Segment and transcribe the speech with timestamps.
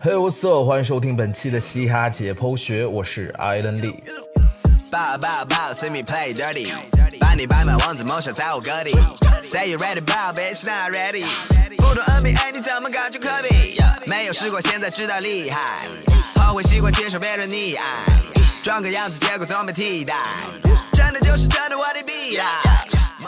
[0.00, 0.64] Hey what's up？
[0.64, 4.02] 欢迎收听本期的嘻哈解剖学，我是艾伦利。
[4.90, 6.70] 抱抱抱，see me play dirty，
[7.18, 8.92] 把你摆满王子梦想在我歌里。
[9.44, 11.26] Say you ready，抱，bitch not ready。
[11.76, 13.78] 不懂 NBA 你怎么感觉科比？
[14.06, 15.86] 没有试过，现在知道厉害。
[16.52, 17.84] 我会习惯接受别人溺爱，
[18.62, 20.14] 装个样子，结果总被替代。
[20.92, 22.46] 真的就是真的，我的必然。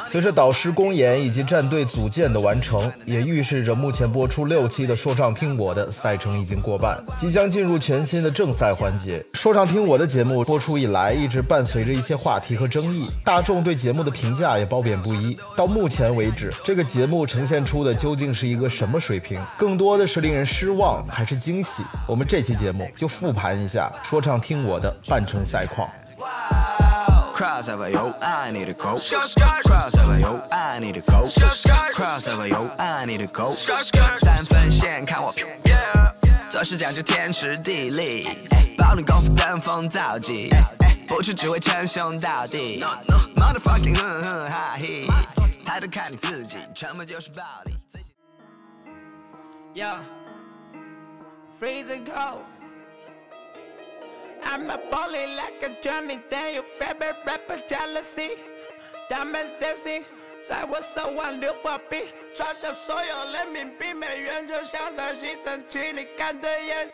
[0.06, 9.18] 随着导师公演以及战队组建的完成，也预示着目前播出六期的《说唱听我的》赛程已经过半，即将进入全新的正赛环节。
[9.32, 15.36] 《说唱听我的》节目播出以来，一直伴随着一些话题和争议，大众对节目的评价也褒贬不一。
[15.56, 19.40] 到目前为止，这个节目呈现出的究竟是一个什么水平？
[19.58, 21.82] 更多的是令人失望，还是惊喜？
[22.06, 25.88] 我们这期节目就复盘一下《说唱听我的》半程赛况。
[27.34, 31.24] Crossover 有爱你的口，Crossover 有爱你的口
[31.92, 35.44] ，Crossover 有爱你的口，三分线看我飘，
[36.48, 38.28] 做事讲究天时地利，
[38.78, 40.48] 保证功夫登峰造极，
[41.08, 42.78] 不出只会称兄道弟。
[43.34, 45.08] Motherfucking 哼哼哈嘿，
[45.64, 47.74] 抬头看你自己，沉默就是暴力。
[49.74, 52.42] Yeah，freezing cold。
[54.44, 56.62] I'm a bully like a Johnny Daniel.
[56.62, 58.30] Favorite rapper jealousy.
[59.08, 60.04] Diamond dancing
[60.46, 61.96] 在我手腕流过币
[62.36, 66.86] 赚着所有人民币美元就像在吸尘器里干的烟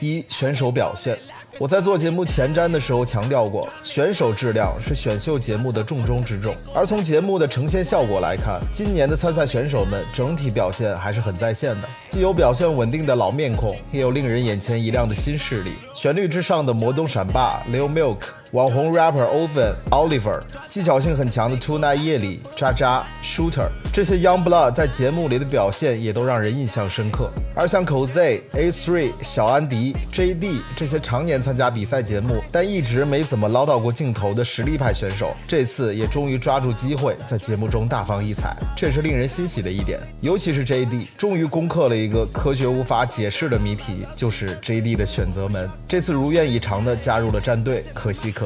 [0.00, 1.18] 一选手表现，
[1.58, 6.54] 我在做节目前瞻的时候强调过，选手质量是选秀节目的重中之重。
[6.74, 15.74] 而从节目的呈现效果来看，今年的参赛选手们整体表现还是很在线的，既有表现稳定的老面孔，也有令人眼前一亮的新势力。
[15.94, 18.20] 旋律之上的魔宗闪霸 Lil Milk，
[18.56, 20.40] 网红 rapper Oven Oliver，
[20.70, 27.28] 技巧性很强的 Two Night 夜里渣渣 Shooter，这些 Young Blood 在节目里的表现也都让人印象深刻。
[27.54, 29.12] 而像 Cosey A3。
[29.22, 40.00] 小安迪、J.D 这些常年参加比赛节目，但一直没怎么捞到过镜头的实力派选手，这次也终于抓住机会，在节目中大放异彩，这是令人欣喜的一点。
[40.22, 45.68] 尤其是 J.D，终于攻克了一个科学无法解释的谜题，就是 J.D 的选择门。
[45.86, 48.45] 这次如愿以偿的加入了战队，可喜可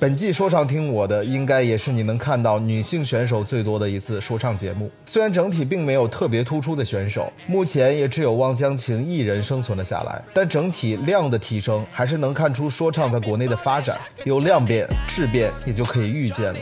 [0.00, 4.88] 本季说唱听我的，应该也是你能看到女性选手最多的一次说唱节目。
[5.04, 16.58] 虽然整体并没有特别突出的选手，目前也只有汪江晴一人生存了下来，但整体量的提升还是能看出说唱在国内的发展有量变、质变，也就可以预见了。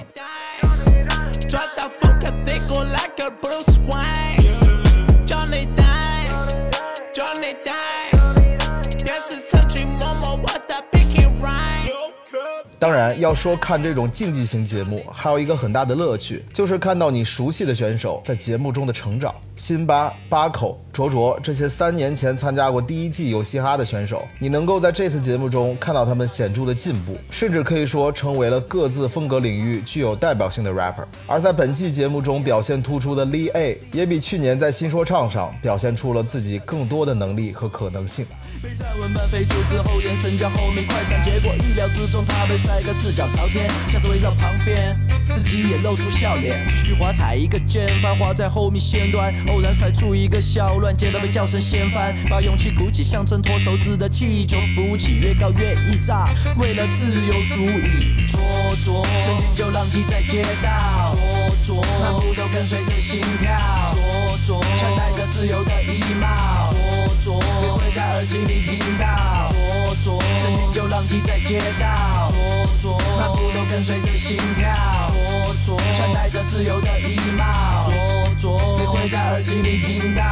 [12.78, 19.34] 当然，要说看这种竞技型节目，还有一个很大的乐趣，就是看到你熟悉的选手在节目中的成长。
[19.56, 31.06] 辛巴、巴口、卓卓这些三年前参加过第一季有嘻哈的选手，你能够在这次节目中看到他们显著的进步，甚至可以说成为了各自风格领域具有代表性的 rapper。
[31.26, 38.26] 而在本季节目中表现突出的 Lee A，也比去年在新说唱上表现出了自己更多的能力和可能性。
[38.62, 44.98] 被战友们飞出之后，眼神叫轰鸣快闪，结果意料之中，他被帅哥四脚朝天，下次围绕旁边，
[45.30, 46.66] 自己也露出笑脸。
[46.84, 52.12] 菊花踩一个键，繁华在后面线段，偶然甩出一个小乱，接到被叫声掀翻。
[52.28, 56.28] 把勇气鼓起，像挣脱手指的气球浮起，越高越易炸。
[56.56, 58.40] 为了自由足以做
[58.84, 61.14] 作，曾经就浪迹在街道，
[61.62, 63.56] 做作，漫步都跟随着心跳，
[63.94, 72.32] 做作，穿戴着自由的衣帽，做作，你会在耳机里听到，做作，曾经就浪迹在街道。
[73.18, 74.72] 漫步都跟随着心跳，
[75.96, 77.44] 穿戴着自由的衣帽，
[78.78, 80.22] 你会在耳机里听到。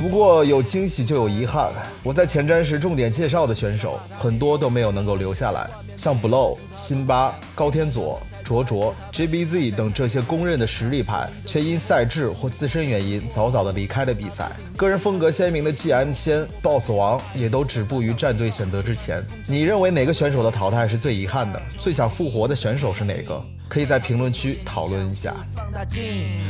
[0.00, 1.70] 不过有惊喜就有遗憾，
[2.02, 14.52] 我在前瞻时重点介绍的选手很多都没有能够留下来，像 Blow、辛巴、高天佐、卓卓、JBZ 等这些公认的实力派，却因赛制或自身原因早早的离开了比赛。
[14.76, 19.24] 个人风格鲜明的 GM 仙、BOSS 王也都止步于战队选择之前。
[19.48, 21.60] 你认为哪个选手的淘汰是最遗憾的？
[21.78, 23.42] 最想复活的选手是哪个？
[23.66, 25.34] 可以在评论区讨论一下。
[25.54, 26.02] 放大镜，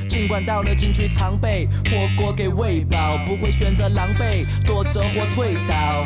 [0.09, 6.05] 尽管到了禁区常备，火锅给喂饱，不会选择狼狈，躲着或退倒。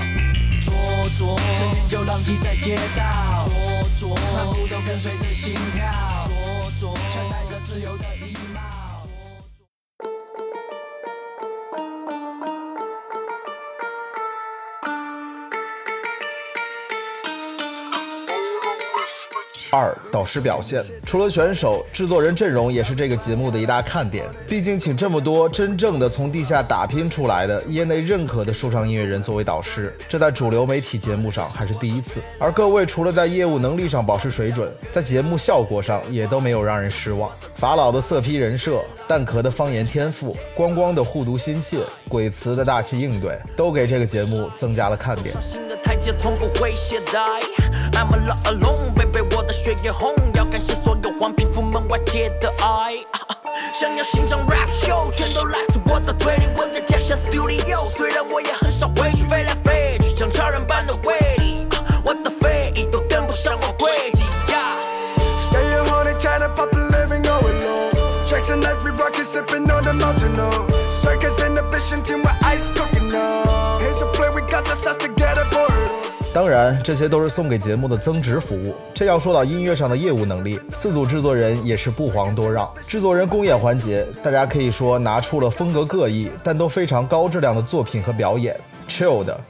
[0.61, 0.75] 灼
[1.17, 3.45] 灼，成天就浪迹在街道。
[3.45, 3.55] 灼
[3.97, 5.85] 灼，漫步都跟随着心跳。
[6.27, 8.05] 灼灼，穿戴着自由的
[19.71, 24.25] 二导师表现，除了选手，制作人阵容也是这个节目的一大看点。
[24.47, 32.21] 毕竟请这么多真正的从地下打拼出来的、业内认可的说唱音乐人作为导师，这在主流媒体节目上还是第一次。
[32.39, 37.31] 而各位除了在业务能力上保持水准，在节目效果上也都没有让人失望。
[37.55, 45.35] 法老的色批人设、蛋壳的方言天赋、光光的护犊心切、鬼词的大气应对，都给这个节目增加了看点。
[45.43, 47.68] 新的台阶从不会懈怠。
[47.99, 52.95] I'm a lot alone, baby，我的血液红，要感谢所有黄皮肤们外界的爱。
[53.75, 57.91] 想要欣赏 rap show，全都来自我的推理，我的家乡 studio。
[57.93, 58.68] 虽然我也很
[76.59, 78.75] 然，这些都是送给节目的增值服务。
[78.93, 82.69] 这要说到音乐上的业务能力，四组制作人也是不遑多让。
[82.87, 88.59] 制作人公演环节，大家可以说拿出了风格各异，但都非常高质量的作品和表演。
[88.89, 89.41] Chill 的，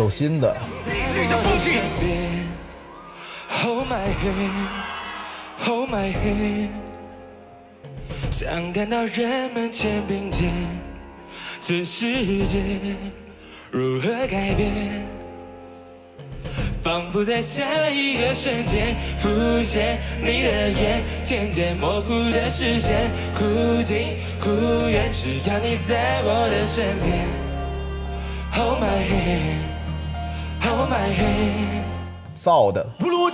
[0.00, 0.56] 走心的，
[8.30, 10.50] 想看到人们肩并肩，
[11.60, 12.62] 这世界
[13.70, 15.06] 如何改变？
[16.82, 19.28] 仿佛在下一个瞬间浮
[19.60, 24.48] 现你的眼，渐渐模糊的视线，忽近忽
[24.88, 27.28] 远，只要你在我的身边。
[28.50, 29.69] Hold my hand, hold my hand。
[32.34, 33.30] 造的，无论我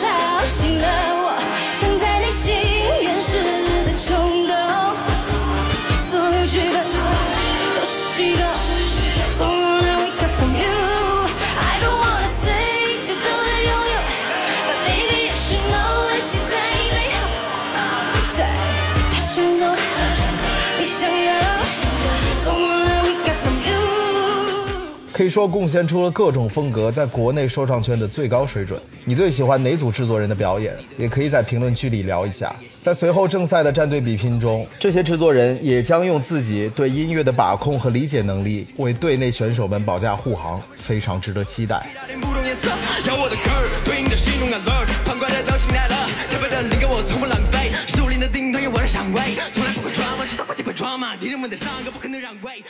[0.00, 0.63] 呼
[25.14, 28.76] 可以说贡献出了各种风格在国内说唱圈的最高水准。
[29.04, 30.76] 你最喜欢哪组制作人的表演？
[30.98, 32.52] 也可以在评论区里聊一下。
[32.82, 41.86] 在随后正赛的战队比拼中，这些制作人也将用自己对音乐的把控和理解能力，为队内选手们保驾护航，非常值得期待。
[48.86, 49.20] 上位，
[49.52, 52.62] 从来不会 drama，知道自己会 drama，敌人们的上个不可能让位。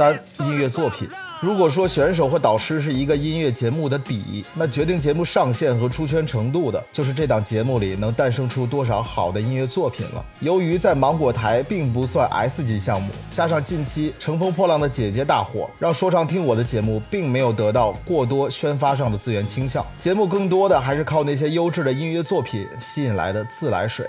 [0.00, 1.06] 三音乐作品，
[1.42, 10.24] 如果说选手或导师是一个音乐节目的底，那决定节目上线和出圈程度的，就是这档节目里能诞生出多少好的音乐作品了。
[10.40, 24.08] 由于在芒果台并不算 S 级项目，加上近期《乘风破浪的姐姐》大火，让说唱听我的节目并没有得到过多宣发上的资源倾向，节目更多的还是靠那些优质的音乐作品吸引来的自来水。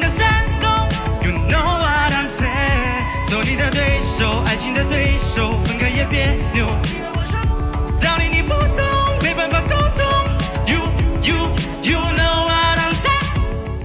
[0.00, 0.66] 的山沟
[1.22, 3.28] ，You know what I'm saying。
[3.28, 6.66] 做你的对手，爱情的对手，分开也别扭。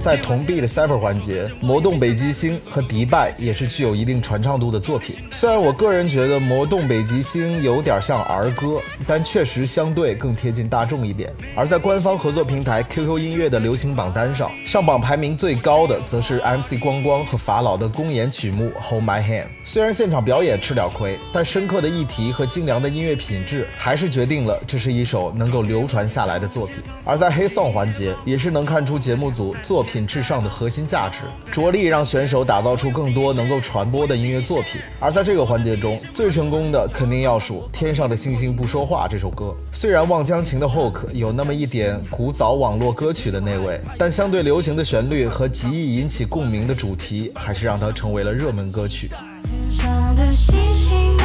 [0.00, 5.16] 在同币的 Cypher 环节，《魔动北极星》和《迪拜》也是具有一定传唱度的作品。
[5.30, 11.30] 虽然我个人觉得《魔动北极星》有点像儿歌，但确实相对更贴近大众一点。
[11.54, 19.42] 而在官方合作平台 QQ 音乐的流行榜单上，上榜排名最高的则是 MC 光光和法老的公演曲目《Hold My Hand》。
[19.62, 26.76] 虽然现场表演吃点亏，但深刻的议题和精良的音乐品质，还是决定了这是一首能够流传下来的作品。
[27.04, 31.18] 而在黑 song 环节，也是能看出节目组作品至上的核心价值，
[31.50, 34.80] 着力让选手打造出更多能够传播的音乐作品。
[35.00, 39.54] 而在这个环节中，最成功的肯定要数《天上的星星不说话》这首歌。
[39.72, 49.08] 虽然《望江情》的 hook 有那么一点古早网络歌曲的那味，但相对流行的旋律和极易引起共鸣的主题，还是让它成为了热门歌曲。
[49.42, 51.16] 天上的星星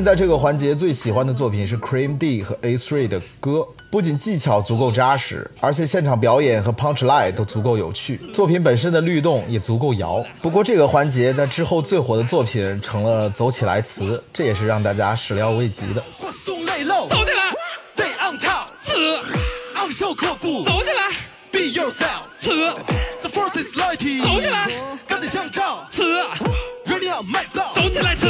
[0.00, 10.24] 人在这个环节最喜欢的作品是 Cream D 和 A3 的歌，不仅技巧足够扎实，而且现场表演和 punch line 都足够有趣，作品本身的律动也足够摇。
[10.40, 16.02] 不过这个环节在之后最火的作品成了走起来词，这也是让大家始料未及的。
[16.16, 17.52] 走起来
[17.94, 19.20] ，stay on top，死，
[19.76, 20.64] 昂首阔步。
[20.64, 21.10] 走起来
[21.52, 22.22] ，，be yourself。
[22.40, 22.72] 死
[23.20, 24.66] ，The force is loyalty，走起来，
[25.06, 25.86] 跟你相照。
[25.90, 26.02] 词
[26.86, 28.26] ，，ready on my block，走起来，死，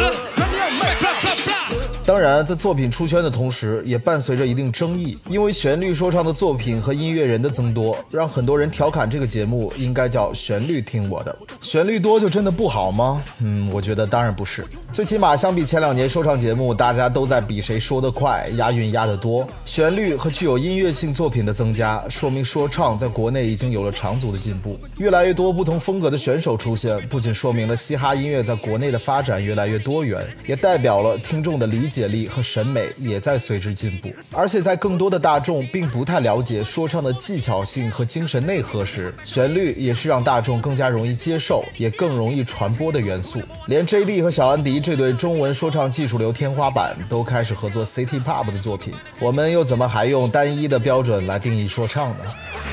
[2.10, 11.38] 当然，在作品出圈的同时，也伴随着一定争议，因为旋律说唱的作品和音乐人的增多，让很多人调侃这个节目应该叫“旋律听我的”。
[11.62, 13.22] 旋律多就真的不好吗？
[13.38, 14.66] 嗯，我觉得当然不是。
[14.92, 19.46] 最起码相比前两年说唱节目，大家都在比谁说得快，押韵押得多。
[19.64, 24.76] 旋律和具有音乐性作品的增加，说明说唱在国内已经有了长足的进步。
[24.98, 34.10] 越来越多不同风格的选手出现，不仅说明了嘻哈音乐在国内的发展越来越多元，也代表了听众的理解解力和审美也在随之进步。
[34.32, 43.42] 而且在更多的大众并不太了解说唱的技巧性和精神内核时，旋律也是让大众更加容易接受，也更容易传播的元素。
[43.66, 52.24] 连 JD 和小安迪这对中文说唱技术流天花板都开始合作 City Pop 的作品，我们又怎么还用单一的标准来定义说唱呢？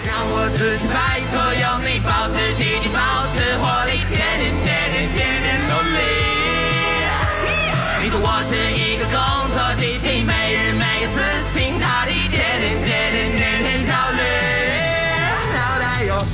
[0.06, 4.00] 让我自己拜托，有你保持积极，保持活力，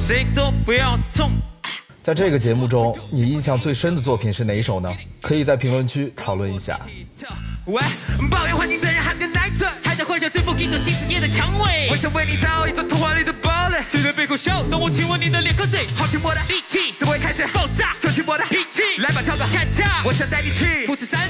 [0.04, 1.32] 谁都不要动。
[2.02, 4.92] 在这个节目中，你印象最深的作品是哪一首呢？
[5.22, 6.78] 可以在评论区讨论一下。
[7.68, 7.82] 喂，
[8.30, 11.88] 抱怨环境的人喊着奶嘴，还在幻想征服一座新世界的蔷薇。
[11.90, 14.62] 我想为你造一座童话里的堡垒，谁在背后笑？
[14.70, 17.96] 当我亲吻你的脸和嘴，的力气，怎么会开始爆炸？
[18.02, 21.23] 就听我的脾气，来吧跳个恰恰，我想带你去富士山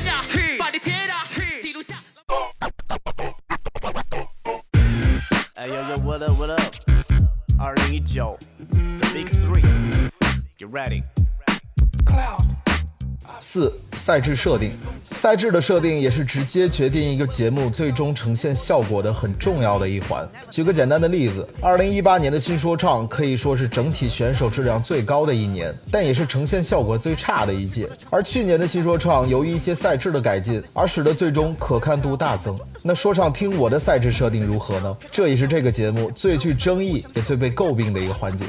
[14.04, 14.74] 赛制设定。
[15.16, 20.28] 赛制的设定也是直接决定一个节目最终呈现效果的很重要的一环。
[20.50, 27.90] 举个简单的例子，二零一八年的新说唱可以说是整体选手质量最高的一年，但也是呈现效果最差的一届。
[28.10, 32.60] 而去年的新说唱由于一些赛制的改进，而使得最终可看度大增。
[32.82, 34.98] 那说唱听我的赛制设定如何呢？
[35.10, 38.48] 这也是这个节目最具争议也最被诟病的一个环节。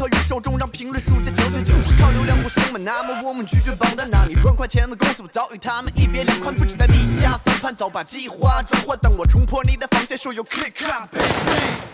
[0.00, 2.80] 无需迎合于受众，让评论数在九九九，靠流量获胜嘛？
[2.82, 11.14] 那么我们拒绝榜单，那你赚快钱的公司，我早与他们一别两宽，不止在地下翻盘，早把计划转换，等我冲破你的防线，手有 click up。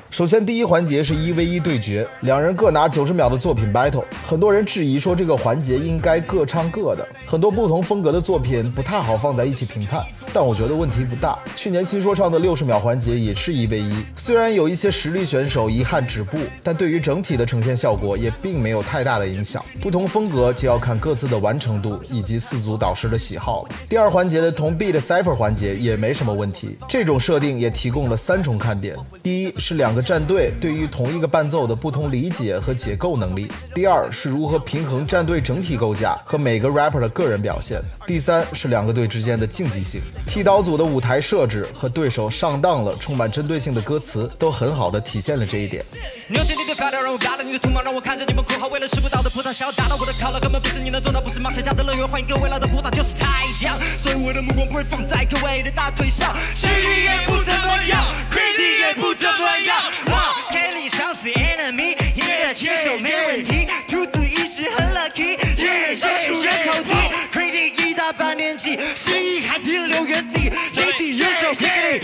[0.09, 4.05] 首先，第一环节是一 v 一对决，两人各拿九十秒的作品 battle。
[4.25, 10.01] 很多人质疑说这个环节应该各唱各的，很多不同风格的作品不太好放在一起评判。
[10.33, 11.39] 但我觉得问题不大。
[11.55, 19.65] 去年新说唱的六十秒环节也是一 v 一，虽然有一些实力选手遗憾止步，但对于整体的呈现效果也并没有太大的影响。
[19.81, 23.71] 不同风格就要看各自的完成度以及四组导师的喜好了。
[23.89, 40.01] 第二环节的同 B 的 cipher 环节也没什么问题，这种设定也提供了三重看点：第一是两个战队对于同一个伴奏的不同理解和解构能力；第二是如何平衡战队整体构架和每个 rapper 的个人表现；第三是两个队之间的竞技性。
[40.27, 45.85] 剃刀组的舞台设置和对手上当了充满针对性的歌词，都很好的体现了这一点。
[47.87, 48.67] 让我看着你们哭嚎。
[48.67, 53.79] 为了吃不到的葡萄，想要达到我的犒劳，根本不是你能做到，不是马谁家的乐园，欢迎各位来到葡萄，就是太阳。
[53.97, 59.77] 所以我的目光不会放在各位的大腿上，Shady 也不怎么样，Crazy 也不怎么样。
[60.07, 66.93] 哇，Kelly 像是 enemy，赢得接受没问题，兔子一直很 lucky，也想出人头地
[67.33, 72.03] ，Crazy 一大把年纪，失忆还停留原地，JD 也是 crazy。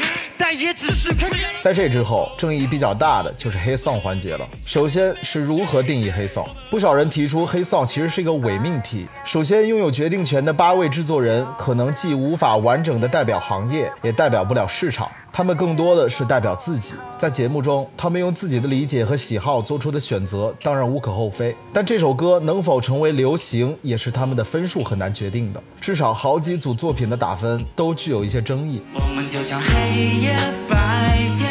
[1.60, 4.48] 在这之后，争议比较大的就是黑丧环节了。
[4.64, 9.06] 首先是如何定义黑丧不少人提出黑丧其实是一个伪命题。
[9.24, 15.10] 首先，拥有决定权的八位制作人可能既无法完整的代表行业，也代表不了市场。
[15.34, 21.56] 他们更多的是代表自己，在节目中，他们用自己的理解和喜好做出的选择，当然无可厚非。
[21.72, 25.62] 但这首歌能否成为流行，也是他们的分数很难决定的。
[25.80, 28.82] 至少好几组作品的打分都具有一些争议。
[28.92, 30.36] 我们就像黑夜
[30.72, 31.41] 白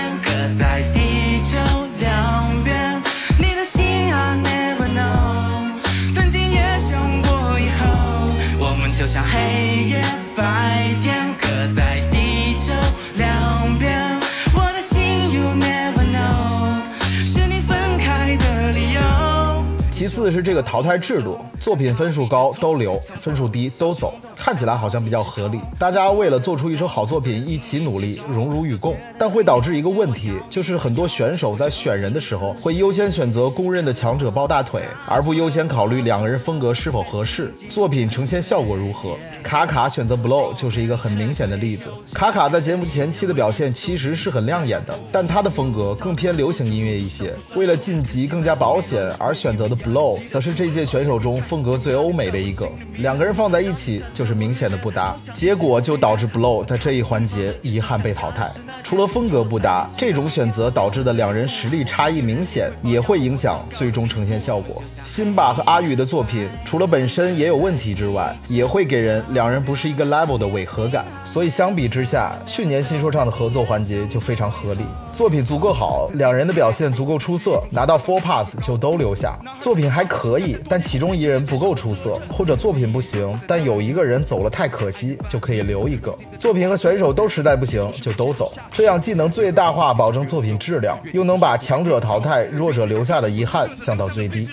[20.21, 25.59] 次是这个淘汰制度，作品分数高都留，分数低都走，看起来好像比较合理。
[25.79, 39.17] 大家为了做出一首好作品一起努力，荣辱与共，但会导致一个问题，就是很多选手在选人的时候会优先选择公认的强者抱大腿，而不优先考虑两个人风格是否合适，作品呈现效果如何。
[39.41, 41.89] 卡卡选择 Blow 就是一个很明显的例子。
[42.13, 52.67] 卡卡在节目前期的表现其实是很亮眼的，但他的风格更偏流行音乐一些，为了晋级更加保险而选择的 Blow，则是这届选手中风格最欧美的一个。
[52.97, 58.49] 两个人放在一起就是明显的不搭，结果就导致 Blow 在这一环节遗憾被淘汰。
[58.83, 64.81] 除了风格不搭，这种选择导致的两人实力差异明显，也会影响最终呈现效果。
[65.05, 71.05] 辛巴和阿宇的作品，除了本身也有问题之外，也会给人两人不是一个 level 的违和感。
[71.23, 74.81] 所以相比之下，去年新说唱的合作环节就非常合理，
[75.13, 79.39] 作品足够好，两人的表现足够出色，拿到 four pass 就都留下。
[79.59, 86.11] 作品还还可以，但其中一人不够出色，或者作品不行，但有一个人走了太可惜，就可以留一个。
[86.39, 88.51] 作品和选手都实在不行，就都走。
[88.71, 94.49] 这样既能最大化保证作品质量，又能把强者淘汰、弱者留下的遗憾降到最低。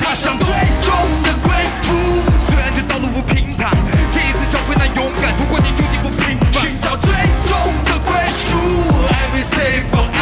[0.00, 1.50] 踏上最终的归
[1.82, 1.92] 途。
[2.40, 3.70] 虽然这道路不平坦，
[4.10, 7.10] 这一次找回那勇敢，如果你注定不平凡，寻找最
[7.46, 7.52] 终
[7.84, 8.56] 的归属。
[9.06, 10.17] I will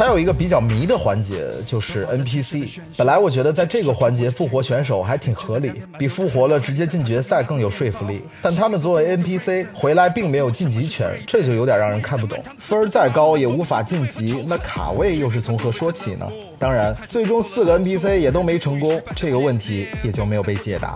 [0.00, 2.80] 还有一个比较迷的环节就是 NPC。
[2.96, 8.22] 本来我觉得在这个环节复活选手还挺合理，比复活了直接进决赛更有说服力。
[8.40, 12.42] 但他们作为 NPC 回来并没有晋级权，这就有点让人看不懂。
[12.56, 16.26] 分儿再高也无法晋级，那卡位又是从何说起呢？
[16.58, 20.94] 当然，最终四个 NPC 也都没成功，这个问题也就没有被解答。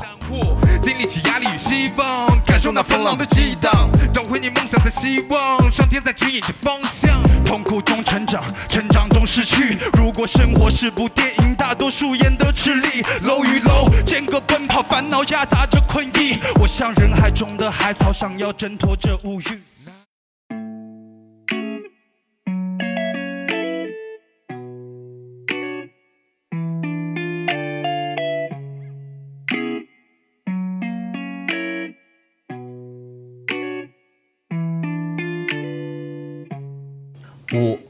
[0.80, 7.22] 经历起压力与希望，感受那风浪的激荡，找回你梦想的希望，上天在指引着方向。
[7.44, 9.76] 痛苦中成长，成长掌中失去。
[9.94, 13.02] 如果生活是部电影，大多数演得吃力。
[13.24, 16.38] 楼与楼间隔奔跑，烦恼夹杂着困意。
[16.60, 19.73] 我像人海中的海草，想要挣脱这物欲。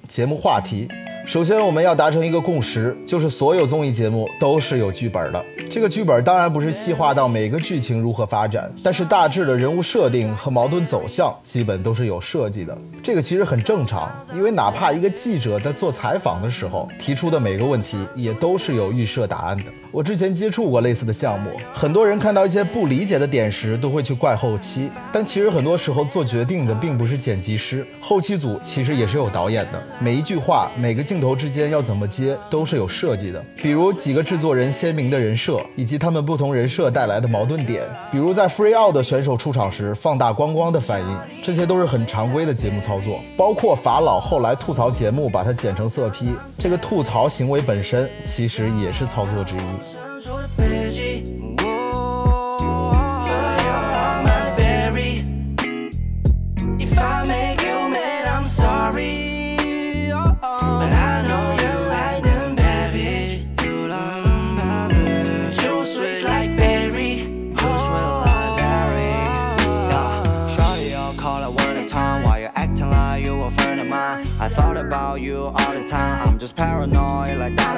[0.09, 0.89] 节目话题。
[1.27, 5.45] 首先，我们要达成一个共识，就是所有综艺节目都是有剧本的。
[5.71, 12.77] 这个剧本当然不是细化到每个剧情如何发展，但是大致的人物设定和矛盾走向基本都是有设计的。
[13.05, 19.65] 这个其实很正常，因为哪怕一个记者在做采访的时候提出的每个问题，也都是有预设答案的。
[19.93, 29.81] 我之前接触过类似的项目，很多人看到一些不理解的点时，都会去怪后期，但其实很多时候做决定的并不是剪辑师，后期组其实也是有导演的。
[29.99, 33.45] 每一句话，每个镜头之间要怎么接，都是有设计的。
[33.57, 37.85] 比如几个制作人鲜明的人设，以及他们不同人设带来的矛盾点。
[38.11, 43.21] 比如在 Free Out 的选手出场时，放大光光的反应，这些都是很常规的节目操操作。
[43.37, 50.84] 包括法老后来吐槽节目把它剪成色批，这个吐槽行为本身其实也是操作之一。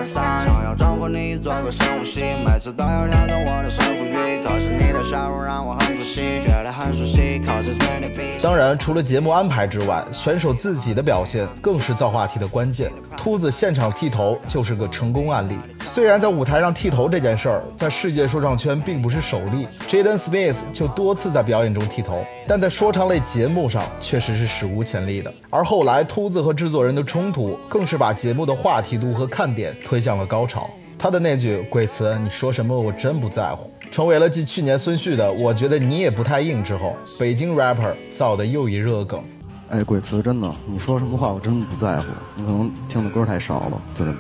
[0.06, 4.40] 想要征服你做个深呼吸，每次都要挑战我的胜负欲。
[4.44, 7.40] 可是你的笑容让我很熟悉，觉得很熟悉。
[7.40, 8.40] Cause it's meant to be.
[8.40, 12.88] 当然，除了节目安排之外，选手自己的表现更是造话题的关键。
[13.16, 15.58] 秃子现场剃头就是个成功案例。
[15.96, 25.32] 虽然在舞台上剃头这件事儿，在世界说唱圈并不是首例，Jaden Smith 就多次在表演中剃头，但在说唱类节目上确实是史无前例的。
[25.48, 30.68] 而后来，秃子和制作人的冲突，更是把节目的话题度和看点推向了高潮。
[30.98, 39.24] 他的那句“鬼词，你说什么我真不在乎”，成为了继去年孙旭的“我觉得你也不太硬”之后，北京 rapper 造的又一热梗。
[39.70, 44.18] 哎，鬼词真的，你说什么话我真不在乎，你可能听的歌太少了，就这么。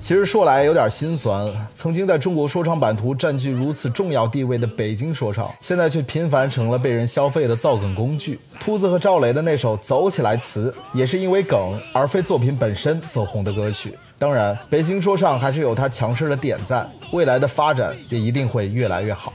[0.00, 8.40] 其实说来有点心酸，曾经在中国说唱版图占据如此重要地位的北京说唱，现在却频繁成了被人消费的造梗工具。
[8.58, 13.96] 秃子和赵雷的那首《走起来》词，也是因为梗而非作品本身走红的歌曲。
[14.18, 19.34] 当然，北京说唱还是有它强势的点赞，未来的发展也一定会越来越好。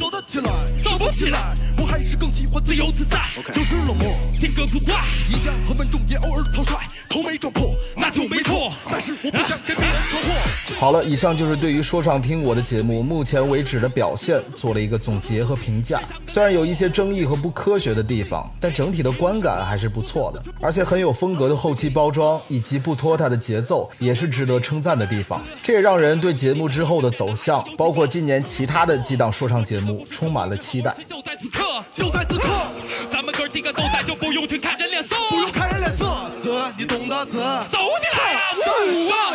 [0.31, 0.49] 起来，
[0.81, 3.19] 走不起来，我还是更喜欢自由自在，
[3.53, 10.29] 有时冷漠，性格古怪，一向很稳重也偶尔草率，头没撞破那就没错，但是我不想给别人闯祸。
[10.81, 16.01] 好了，以上就是对于说唱听我的节目目前为止的表现做了一个总结和评价。
[16.25, 25.39] 虽然有一些争议和不科学的地方，但整体的观感还是不错的，而且很有风格的后期包装以及不拖沓的节奏也是值得称赞的地方。
[25.61, 30.95] 这也让人对节目之后的走向，包括今年其他的几档说唱节目充满了期待。
[31.07, 31.63] 就在此刻，
[31.93, 32.49] 就在此刻，
[33.07, 36.05] 咱们哥几个都在，就不用去看人脸色，不用看人脸色，
[36.39, 37.37] 子你懂得子，
[37.69, 38.71] 走起来走，
[39.13, 39.30] 啊，玩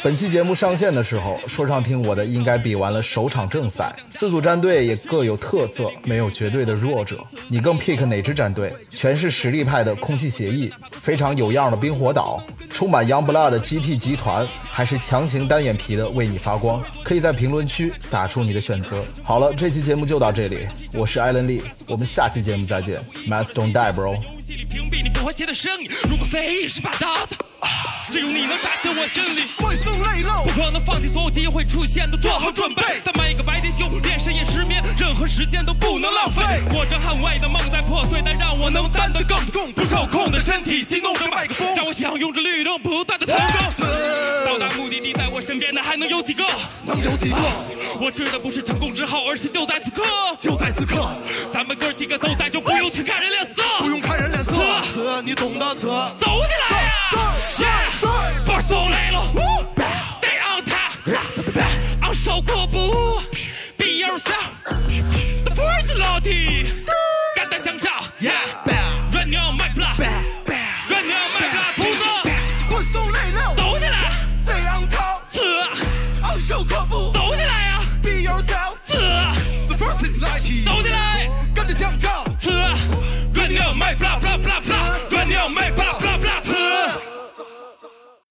[0.00, 7.18] 本期节目上线的时候，说唱听我的应该比完了首场正赛，四组战队也各有特色，没有绝对的弱者。
[7.48, 8.72] 你更 pick 哪支战队？
[8.88, 16.80] 全是实力派的空气协议，非常有样的冰火岛，充满 Young Blood 的 GT 集团，还是强行单眼皮的为你发光？
[17.02, 19.04] 可以在评论区打出你的选择。
[19.22, 24.37] 好了，这期节目就到这里，我是艾伦利，我们下期节目再见，Mass don't die bro。
[24.48, 25.90] 心里屏蔽你不和谐的声音。
[26.08, 27.36] 如果非是把刀子，
[28.10, 29.42] 只有你能扎进我心里。
[29.58, 32.82] 会送泪漏，不可能放弃所有机会出现的做好准备。
[33.04, 36.42] 在每一个白天修炼深夜失眠，任何时间都不能浪费。
[36.70, 39.70] 我这捍卫的梦在破碎，但让我能担得更重。
[39.70, 43.86] 不受控的身体，行动着马麦克风，让我享用着律动不断的成功。
[44.46, 46.42] 到达目的地，在我身边的还能有几个？
[46.86, 47.36] 能有几个？
[48.00, 50.02] 我指的不是成功之后，而是就在此刻。
[50.40, 51.06] 就在此刻，
[51.52, 53.62] 咱们哥几个都在，就不用去看人脸色。
[55.24, 56.10] 你懂的车。
[56.16, 56.67] 走起来。